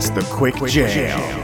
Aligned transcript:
It's 0.00 0.08
the 0.08 0.22
Quick, 0.22 0.56
Jam. 0.64 1.39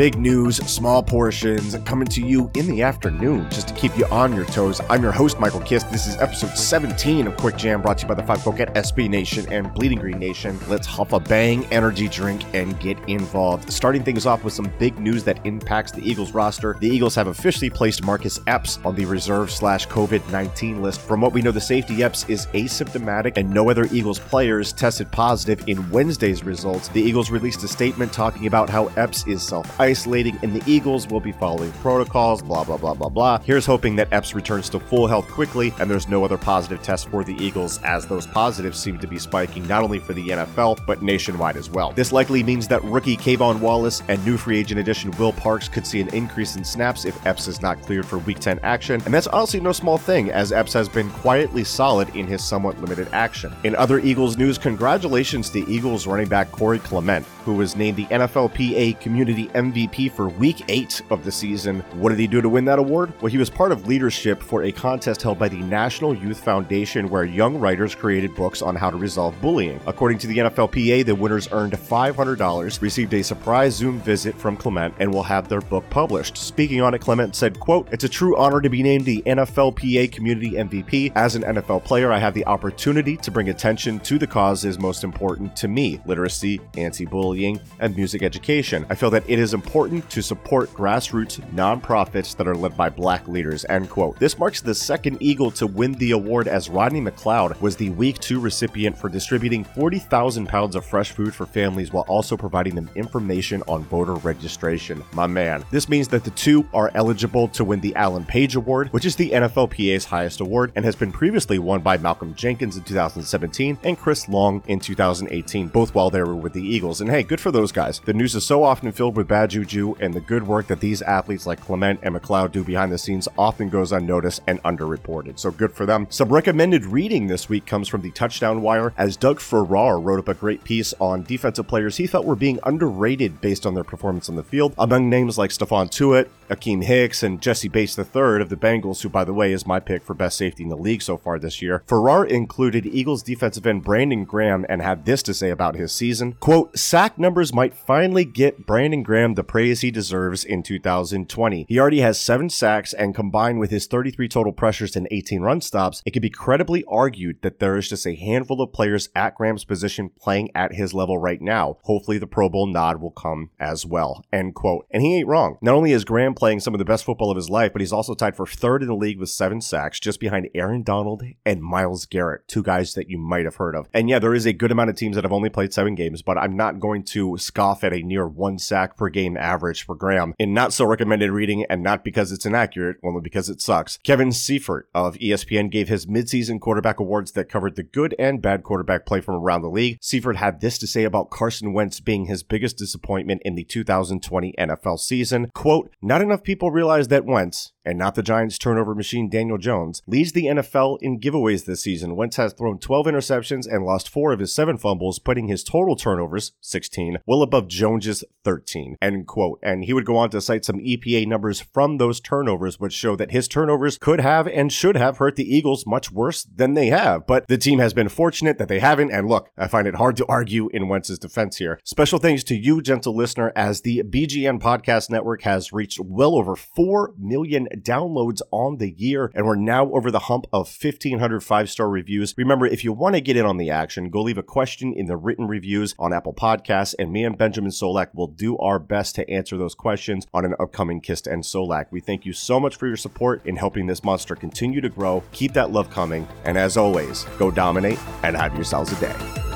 Big 0.00 0.18
news, 0.18 0.56
small 0.66 1.02
portions, 1.02 1.76
coming 1.84 2.08
to 2.08 2.22
you 2.22 2.50
in 2.54 2.66
the 2.66 2.80
afternoon 2.80 3.46
just 3.50 3.68
to 3.68 3.74
keep 3.74 3.94
you 3.98 4.06
on 4.06 4.34
your 4.34 4.46
toes. 4.46 4.80
I'm 4.88 5.02
your 5.02 5.12
host, 5.12 5.38
Michael 5.38 5.60
Kist. 5.60 5.92
This 5.92 6.06
is 6.06 6.16
episode 6.16 6.56
17 6.56 7.26
of 7.26 7.36
Quick 7.36 7.58
Jam 7.58 7.82
brought 7.82 7.98
to 7.98 8.04
you 8.04 8.08
by 8.08 8.14
the 8.14 8.22
Five 8.22 8.42
Folk 8.42 8.60
at 8.60 8.72
SB 8.72 9.10
Nation 9.10 9.44
and 9.52 9.74
Bleeding 9.74 9.98
Green 9.98 10.18
Nation. 10.18 10.58
Let's 10.70 10.86
huff 10.86 11.12
a 11.12 11.20
bang 11.20 11.66
energy 11.66 12.08
drink 12.08 12.42
and 12.54 12.80
get 12.80 12.98
involved. 13.10 13.70
Starting 13.70 14.02
things 14.02 14.24
off 14.24 14.42
with 14.42 14.54
some 14.54 14.72
big 14.78 14.98
news 14.98 15.22
that 15.24 15.44
impacts 15.44 15.92
the 15.92 16.00
Eagles 16.00 16.32
roster. 16.32 16.78
The 16.80 16.88
Eagles 16.88 17.14
have 17.16 17.26
officially 17.26 17.68
placed 17.68 18.02
Marcus 18.02 18.40
Epps 18.46 18.78
on 18.86 18.94
the 18.94 19.04
reserve 19.04 19.50
slash 19.50 19.86
COVID 19.86 20.26
19 20.32 20.80
list. 20.80 21.02
From 21.02 21.20
what 21.20 21.34
we 21.34 21.42
know, 21.42 21.50
the 21.50 21.60
safety 21.60 22.02
Epps 22.02 22.26
is 22.26 22.46
asymptomatic 22.54 23.36
and 23.36 23.50
no 23.50 23.68
other 23.68 23.86
Eagles 23.92 24.18
players 24.18 24.72
tested 24.72 25.12
positive 25.12 25.68
in 25.68 25.90
Wednesday's 25.90 26.42
results. 26.42 26.88
The 26.88 27.02
Eagles 27.02 27.30
released 27.30 27.62
a 27.64 27.68
statement 27.68 28.14
talking 28.14 28.46
about 28.46 28.70
how 28.70 28.86
Epps 28.96 29.26
is 29.26 29.46
self 29.46 29.66
isolating, 29.90 30.38
and 30.42 30.54
the 30.54 30.70
Eagles 30.70 31.08
will 31.08 31.20
be 31.20 31.32
following 31.32 31.72
protocols, 31.82 32.42
blah, 32.42 32.64
blah, 32.64 32.76
blah, 32.76 32.94
blah, 32.94 33.08
blah. 33.08 33.38
Here's 33.40 33.66
hoping 33.66 33.96
that 33.96 34.12
Epps 34.12 34.34
returns 34.34 34.68
to 34.70 34.80
full 34.80 35.06
health 35.06 35.26
quickly, 35.28 35.74
and 35.80 35.90
there's 35.90 36.08
no 36.08 36.24
other 36.24 36.38
positive 36.38 36.82
test 36.82 37.08
for 37.08 37.24
the 37.24 37.34
Eagles, 37.44 37.80
as 37.82 38.06
those 38.06 38.26
positives 38.26 38.78
seem 38.78 38.98
to 38.98 39.06
be 39.06 39.18
spiking 39.18 39.66
not 39.66 39.82
only 39.82 39.98
for 39.98 40.12
the 40.12 40.28
NFL, 40.28 40.86
but 40.86 41.02
nationwide 41.02 41.56
as 41.56 41.68
well. 41.68 41.92
This 41.92 42.12
likely 42.12 42.42
means 42.42 42.68
that 42.68 42.82
rookie 42.84 43.16
K'Von 43.16 43.60
Wallace 43.60 44.02
and 44.08 44.24
new 44.24 44.36
free 44.36 44.58
agent 44.58 44.80
addition 44.80 45.10
Will 45.12 45.32
Parks 45.32 45.68
could 45.68 45.86
see 45.86 46.00
an 46.00 46.08
increase 46.14 46.56
in 46.56 46.64
snaps 46.64 47.04
if 47.04 47.26
Epps 47.26 47.48
is 47.48 47.60
not 47.60 47.82
cleared 47.82 48.06
for 48.06 48.18
Week 48.18 48.38
10 48.38 48.60
action, 48.62 49.02
and 49.04 49.12
that's 49.12 49.26
honestly 49.26 49.60
no 49.60 49.72
small 49.72 49.98
thing, 49.98 50.30
as 50.30 50.52
Epps 50.52 50.72
has 50.72 50.88
been 50.88 51.10
quietly 51.10 51.64
solid 51.64 52.14
in 52.14 52.26
his 52.26 52.44
somewhat 52.44 52.80
limited 52.80 53.08
action. 53.12 53.52
In 53.64 53.74
other 53.74 53.98
Eagles 53.98 54.36
news, 54.36 54.58
congratulations 54.58 55.50
to 55.50 55.68
Eagles 55.68 56.06
running 56.06 56.28
back 56.28 56.52
Corey 56.52 56.78
Clement, 56.78 57.26
who 57.44 57.54
was 57.54 57.74
named 57.74 57.96
the 57.96 58.06
NFLPA 58.06 59.00
Community 59.00 59.46
MVP 59.48 59.79
for 59.88 60.28
Week 60.28 60.64
8 60.68 61.02
of 61.10 61.24
the 61.24 61.32
season. 61.32 61.80
What 61.92 62.10
did 62.10 62.18
he 62.18 62.26
do 62.26 62.40
to 62.40 62.48
win 62.48 62.64
that 62.66 62.78
award? 62.78 63.12
Well, 63.20 63.30
he 63.30 63.38
was 63.38 63.50
part 63.50 63.72
of 63.72 63.86
leadership 63.86 64.42
for 64.42 64.64
a 64.64 64.72
contest 64.72 65.22
held 65.22 65.38
by 65.38 65.48
the 65.48 65.56
National 65.56 66.14
Youth 66.14 66.42
Foundation 66.42 67.08
where 67.08 67.24
young 67.24 67.58
writers 67.58 67.94
created 67.94 68.34
books 68.34 68.62
on 68.62 68.76
how 68.76 68.90
to 68.90 68.96
resolve 68.96 69.40
bullying. 69.40 69.80
According 69.86 70.18
to 70.18 70.26
the 70.26 70.38
NFLPA, 70.38 71.06
the 71.06 71.14
winners 71.14 71.48
earned 71.52 71.72
$500, 71.72 72.82
received 72.82 73.14
a 73.14 73.22
surprise 73.22 73.76
Zoom 73.76 73.98
visit 74.00 74.34
from 74.34 74.56
Clement, 74.56 74.94
and 74.98 75.12
will 75.12 75.22
have 75.22 75.48
their 75.48 75.60
book 75.60 75.88
published. 75.90 76.36
Speaking 76.36 76.80
on 76.80 76.94
it, 76.94 77.00
Clement 77.00 77.34
said, 77.34 77.58
quote, 77.58 77.88
It's 77.92 78.04
a 78.04 78.08
true 78.08 78.36
honor 78.36 78.60
to 78.60 78.68
be 78.68 78.82
named 78.82 79.04
the 79.04 79.22
NFLPA 79.22 80.12
Community 80.12 80.52
MVP. 80.52 81.12
As 81.14 81.36
an 81.36 81.42
NFL 81.42 81.84
player, 81.84 82.12
I 82.12 82.18
have 82.18 82.34
the 82.34 82.46
opportunity 82.46 83.16
to 83.18 83.30
bring 83.30 83.48
attention 83.48 84.00
to 84.00 84.18
the 84.18 84.26
causes 84.26 84.78
most 84.78 85.04
important 85.04 85.56
to 85.56 85.68
me, 85.68 86.00
literacy, 86.04 86.60
anti-bullying, 86.76 87.60
and 87.78 87.96
music 87.96 88.22
education. 88.22 88.84
I 88.90 88.94
feel 88.94 89.10
that 89.10 89.24
it 89.28 89.38
is 89.38 89.54
important 89.54 89.59
to 89.62 90.22
support 90.22 90.68
grassroots 90.70 91.40
nonprofits 91.52 92.36
that 92.36 92.48
are 92.48 92.54
led 92.54 92.76
by 92.76 92.88
black 92.88 93.28
leaders, 93.28 93.64
end 93.68 93.88
quote. 93.90 94.18
This 94.18 94.38
marks 94.38 94.60
the 94.60 94.74
second 94.74 95.18
Eagle 95.20 95.50
to 95.52 95.66
win 95.66 95.92
the 95.92 96.12
award 96.12 96.48
as 96.48 96.68
Rodney 96.68 97.00
McLeod 97.00 97.60
was 97.60 97.76
the 97.76 97.90
week 97.90 98.18
two 98.18 98.40
recipient 98.40 98.96
for 98.96 99.08
distributing 99.08 99.64
40,000 99.64 100.46
pounds 100.46 100.76
of 100.76 100.84
fresh 100.84 101.12
food 101.12 101.34
for 101.34 101.46
families 101.46 101.92
while 101.92 102.04
also 102.08 102.36
providing 102.36 102.74
them 102.74 102.90
information 102.94 103.62
on 103.68 103.84
voter 103.84 104.14
registration. 104.14 105.02
My 105.12 105.26
man. 105.26 105.64
This 105.70 105.88
means 105.88 106.08
that 106.08 106.24
the 106.24 106.30
two 106.30 106.66
are 106.72 106.90
eligible 106.94 107.48
to 107.48 107.64
win 107.64 107.80
the 107.80 107.94
Alan 107.96 108.24
Page 108.24 108.56
Award, 108.56 108.88
which 108.92 109.04
is 109.04 109.16
the 109.16 109.30
NFLPA's 109.30 110.04
highest 110.04 110.40
award 110.40 110.72
and 110.74 110.84
has 110.84 110.96
been 110.96 111.12
previously 111.12 111.58
won 111.58 111.80
by 111.80 111.96
Malcolm 111.98 112.34
Jenkins 112.34 112.76
in 112.76 112.84
2017 112.84 113.78
and 113.84 113.98
Chris 113.98 114.28
Long 114.28 114.62
in 114.66 114.80
2018, 114.80 115.68
both 115.68 115.94
while 115.94 116.10
they 116.10 116.22
were 116.22 116.36
with 116.36 116.52
the 116.52 116.66
Eagles. 116.66 117.00
And 117.00 117.10
hey, 117.10 117.22
good 117.22 117.40
for 117.40 117.50
those 117.50 117.72
guys. 117.72 118.00
The 118.00 118.12
news 118.12 118.34
is 118.34 118.44
so 118.44 118.62
often 118.62 118.92
filled 118.92 119.16
with 119.16 119.28
bad 119.28 119.49
juju, 119.50 119.94
and 120.00 120.14
the 120.14 120.20
good 120.20 120.46
work 120.46 120.68
that 120.68 120.80
these 120.80 121.02
athletes 121.02 121.46
like 121.46 121.60
Clement 121.60 122.00
and 122.02 122.14
McLeod 122.14 122.52
do 122.52 122.64
behind 122.64 122.90
the 122.90 122.98
scenes 122.98 123.28
often 123.36 123.68
goes 123.68 123.92
unnoticed 123.92 124.40
and 124.46 124.62
underreported. 124.62 125.38
So 125.38 125.50
good 125.50 125.74
for 125.74 125.84
them. 125.84 126.06
Some 126.08 126.30
recommended 126.30 126.86
reading 126.86 127.26
this 127.26 127.48
week 127.48 127.66
comes 127.66 127.88
from 127.88 128.00
the 128.00 128.10
Touchdown 128.12 128.62
Wire, 128.62 128.94
as 128.96 129.16
Doug 129.16 129.40
Farrar 129.40 130.00
wrote 130.00 130.20
up 130.20 130.28
a 130.28 130.34
great 130.34 130.64
piece 130.64 130.94
on 131.00 131.24
defensive 131.24 131.66
players 131.66 131.98
he 131.98 132.06
felt 132.06 132.24
were 132.24 132.36
being 132.36 132.58
underrated 132.62 133.40
based 133.40 133.66
on 133.66 133.74
their 133.74 133.84
performance 133.84 134.28
on 134.28 134.36
the 134.36 134.42
field. 134.42 134.74
Among 134.78 135.10
names 135.10 135.36
like 135.36 135.50
Stephon 135.50 135.90
Tuitt, 135.90 136.28
Akiem 136.50 136.84
Hicks, 136.84 137.22
and 137.22 137.40
Jessie 137.40 137.68
Bates 137.68 137.98
III 137.98 138.42
of 138.42 138.48
the 138.48 138.56
Bengals, 138.56 139.02
who, 139.02 139.08
by 139.08 139.24
the 139.24 139.32
way, 139.32 139.52
is 139.52 139.66
my 139.66 139.80
pick 139.80 140.02
for 140.02 140.14
best 140.14 140.36
safety 140.36 140.64
in 140.64 140.68
the 140.68 140.76
league 140.76 141.02
so 141.02 141.16
far 141.16 141.38
this 141.38 141.62
year. 141.62 141.82
Farrar 141.86 142.24
included 142.24 142.84
Eagles 142.86 143.22
defensive 143.22 143.66
end 143.66 143.84
Brandon 143.84 144.24
Graham 144.24 144.66
and 144.68 144.82
had 144.82 145.04
this 145.04 145.22
to 145.24 145.34
say 145.34 145.50
about 145.50 145.76
his 145.76 145.92
season. 145.92 146.36
Quote, 146.40 146.76
sack 146.78 147.18
numbers 147.18 147.54
might 147.54 147.74
finally 147.74 148.24
get 148.24 148.66
Brandon 148.66 149.02
Graham 149.02 149.34
the 149.34 149.44
praise 149.44 149.80
he 149.80 149.90
deserves 149.90 150.44
in 150.44 150.62
2020. 150.62 151.66
He 151.68 151.78
already 151.78 152.00
has 152.00 152.20
seven 152.20 152.50
sacks, 152.50 152.92
and 152.92 153.14
combined 153.14 153.60
with 153.60 153.70
his 153.70 153.86
33 153.86 154.28
total 154.28 154.52
pressures 154.52 154.96
and 154.96 155.06
18 155.10 155.42
run 155.42 155.60
stops, 155.60 156.02
it 156.04 156.12
can 156.12 156.22
be 156.22 156.30
credibly 156.30 156.84
argued 156.88 157.42
that 157.42 157.58
there 157.58 157.76
is 157.76 157.88
just 157.88 158.06
a 158.06 158.14
handful 158.14 158.60
of 158.60 158.72
players 158.72 159.08
at 159.14 159.34
Graham's 159.36 159.64
position 159.64 160.10
playing 160.20 160.50
at 160.54 160.74
his 160.74 160.92
level 160.92 161.18
right 161.18 161.40
now. 161.40 161.78
Hopefully, 161.82 162.18
the 162.18 162.26
Pro 162.26 162.48
Bowl 162.48 162.66
nod 162.66 163.00
will 163.00 163.10
come 163.10 163.50
as 163.58 163.86
well. 163.86 164.24
End 164.32 164.54
quote. 164.54 164.86
And 164.90 165.02
he 165.02 165.16
ain't 165.16 165.28
wrong. 165.28 165.58
Not 165.60 165.74
only 165.74 165.92
is 165.92 166.04
Graham 166.04 166.34
playing 166.40 166.58
some 166.58 166.74
of 166.74 166.78
the 166.78 166.84
best 166.86 167.04
football 167.04 167.30
of 167.30 167.36
his 167.36 167.50
life, 167.50 167.72
but 167.72 167.82
he's 167.82 167.92
also 167.92 168.14
tied 168.14 168.34
for 168.34 168.46
third 168.46 168.82
in 168.82 168.88
the 168.88 168.94
league 168.94 169.20
with 169.20 169.28
seven 169.28 169.60
sacks, 169.60 170.00
just 170.00 170.18
behind 170.18 170.48
Aaron 170.54 170.82
Donald 170.82 171.22
and 171.44 171.62
Myles 171.62 172.06
Garrett, 172.06 172.48
two 172.48 172.62
guys 172.62 172.94
that 172.94 173.10
you 173.10 173.18
might 173.18 173.44
have 173.44 173.56
heard 173.56 173.76
of. 173.76 173.88
And 173.92 174.08
yeah, 174.08 174.18
there 174.18 174.34
is 174.34 174.46
a 174.46 174.54
good 174.54 174.72
amount 174.72 174.88
of 174.88 174.96
teams 174.96 175.16
that 175.16 175.24
have 175.24 175.32
only 175.32 175.50
played 175.50 175.74
seven 175.74 175.94
games, 175.94 176.22
but 176.22 176.38
I'm 176.38 176.56
not 176.56 176.80
going 176.80 177.04
to 177.04 177.36
scoff 177.36 177.84
at 177.84 177.92
a 177.92 178.02
near 178.02 178.26
one 178.26 178.58
sack 178.58 178.96
per 178.96 179.10
game 179.10 179.36
average 179.36 179.84
for 179.84 179.94
Graham 179.94 180.34
in 180.38 180.54
not 180.54 180.72
so 180.72 180.86
recommended 180.86 181.30
reading 181.30 181.66
and 181.68 181.82
not 181.82 182.02
because 182.02 182.32
it's 182.32 182.46
inaccurate, 182.46 182.96
only 183.04 183.20
because 183.20 183.50
it 183.50 183.60
sucks. 183.60 183.98
Kevin 183.98 184.32
Seifert 184.32 184.88
of 184.94 185.16
ESPN 185.16 185.70
gave 185.70 185.88
his 185.88 186.06
midseason 186.06 186.58
quarterback 186.58 186.98
awards 186.98 187.32
that 187.32 187.50
covered 187.50 187.76
the 187.76 187.82
good 187.82 188.14
and 188.18 188.40
bad 188.40 188.62
quarterback 188.62 189.04
play 189.04 189.20
from 189.20 189.34
around 189.34 189.60
the 189.60 189.68
league. 189.68 189.98
Seifert 190.00 190.36
had 190.36 190.62
this 190.62 190.78
to 190.78 190.86
say 190.86 191.04
about 191.04 191.28
Carson 191.28 191.74
Wentz 191.74 192.00
being 192.00 192.24
his 192.24 192.42
biggest 192.42 192.78
disappointment 192.78 193.42
in 193.44 193.56
the 193.56 193.64
2020 193.64 194.54
NFL 194.58 194.98
season. 194.98 195.50
Quote, 195.54 195.90
not 196.00 196.22
enough 196.30 196.44
people 196.44 196.70
realize 196.70 197.08
that 197.08 197.24
Wentz, 197.24 197.72
and 197.84 197.98
not 197.98 198.14
the 198.14 198.22
Giants 198.22 198.58
turnover 198.58 198.94
machine 198.94 199.28
Daniel 199.28 199.58
Jones, 199.58 200.02
leads 200.06 200.32
the 200.32 200.44
NFL 200.44 200.98
in 201.00 201.18
giveaways 201.18 201.64
this 201.64 201.82
season. 201.82 202.14
Wentz 202.14 202.36
has 202.36 202.52
thrown 202.52 202.78
12 202.78 203.06
interceptions 203.06 203.66
and 203.66 203.84
lost 203.84 204.08
four 204.08 204.32
of 204.32 204.38
his 204.38 204.52
seven 204.52 204.76
fumbles, 204.76 205.18
putting 205.18 205.48
his 205.48 205.64
total 205.64 205.96
turnovers, 205.96 206.52
16, 206.60 207.18
well 207.26 207.42
above 207.42 207.68
Jones's 207.68 208.22
13. 208.44 208.96
End 209.02 209.26
quote. 209.26 209.58
And 209.62 209.84
he 209.84 209.92
would 209.92 210.04
go 210.04 210.16
on 210.16 210.30
to 210.30 210.40
cite 210.40 210.64
some 210.64 210.78
EPA 210.78 211.26
numbers 211.26 211.60
from 211.60 211.98
those 211.98 212.20
turnovers, 212.20 212.78
which 212.78 212.92
show 212.92 213.16
that 213.16 213.32
his 213.32 213.48
turnovers 213.48 213.98
could 213.98 214.20
have 214.20 214.46
and 214.46 214.72
should 214.72 214.96
have 214.96 215.18
hurt 215.18 215.36
the 215.36 215.56
Eagles 215.56 215.86
much 215.86 216.12
worse 216.12 216.44
than 216.44 216.74
they 216.74 216.86
have. 216.86 217.26
But 217.26 217.48
the 217.48 217.58
team 217.58 217.78
has 217.80 217.92
been 217.92 218.08
fortunate 218.08 218.58
that 218.58 218.68
they 218.68 218.78
haven't. 218.78 219.10
And 219.10 219.28
look, 219.28 219.50
I 219.58 219.68
find 219.68 219.86
it 219.88 219.96
hard 219.96 220.16
to 220.18 220.26
argue 220.26 220.68
in 220.72 220.88
Wentz's 220.88 221.18
defense 221.18 221.56
here. 221.56 221.80
Special 221.84 222.18
thanks 222.18 222.44
to 222.44 222.54
you, 222.54 222.80
gentle 222.80 223.16
listener, 223.16 223.52
as 223.56 223.80
the 223.80 224.02
BGN 224.02 224.60
Podcast 224.60 225.10
Network 225.10 225.42
has 225.42 225.72
reached 225.72 225.98
well 226.20 226.34
over 226.36 226.54
4 226.54 227.14
million 227.16 227.66
downloads 227.76 228.42
on 228.50 228.76
the 228.76 228.90
year, 228.90 229.32
and 229.34 229.46
we're 229.46 229.56
now 229.56 229.90
over 229.92 230.10
the 230.10 230.18
hump 230.18 230.46
of 230.52 230.66
1,500 230.68 231.40
five 231.42 231.70
star 231.70 231.88
reviews. 231.88 232.34
Remember, 232.36 232.66
if 232.66 232.84
you 232.84 232.92
want 232.92 233.14
to 233.14 233.22
get 233.22 233.38
in 233.38 233.46
on 233.46 233.56
the 233.56 233.70
action, 233.70 234.10
go 234.10 234.20
leave 234.20 234.36
a 234.36 234.42
question 234.42 234.92
in 234.92 235.06
the 235.06 235.16
written 235.16 235.46
reviews 235.46 235.94
on 235.98 236.12
Apple 236.12 236.34
Podcasts, 236.34 236.94
and 236.98 237.10
me 237.10 237.24
and 237.24 237.38
Benjamin 237.38 237.70
Solak 237.70 238.14
will 238.14 238.26
do 238.26 238.58
our 238.58 238.78
best 238.78 239.14
to 239.14 239.30
answer 239.30 239.56
those 239.56 239.74
questions 239.74 240.26
on 240.34 240.44
an 240.44 240.54
upcoming 240.60 241.00
Kist 241.00 241.26
and 241.26 241.42
Solak. 241.42 241.86
We 241.90 242.00
thank 242.00 242.26
you 242.26 242.34
so 242.34 242.60
much 242.60 242.76
for 242.76 242.86
your 242.86 242.98
support 242.98 243.46
in 243.46 243.56
helping 243.56 243.86
this 243.86 244.04
monster 244.04 244.36
continue 244.36 244.82
to 244.82 244.90
grow. 244.90 245.22
Keep 245.32 245.54
that 245.54 245.70
love 245.70 245.88
coming, 245.88 246.28
and 246.44 246.58
as 246.58 246.76
always, 246.76 247.24
go 247.38 247.50
dominate 247.50 247.98
and 248.22 248.36
have 248.36 248.54
yourselves 248.54 248.92
a 248.92 249.00
day. 249.00 249.49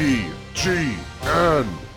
BGN. 0.00 1.89